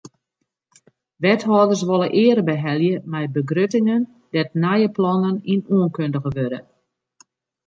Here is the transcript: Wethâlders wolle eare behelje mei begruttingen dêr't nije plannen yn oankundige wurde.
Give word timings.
Wethâlders 1.23 1.81
wolle 1.89 2.07
eare 2.23 2.43
behelje 2.49 2.95
mei 3.11 3.27
begruttingen 3.35 4.01
dêr't 4.33 4.51
nije 4.63 4.89
plannen 4.97 5.37
yn 5.53 5.61
oankundige 5.75 6.29
wurde. 6.37 6.59